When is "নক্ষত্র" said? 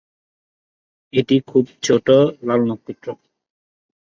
2.69-3.07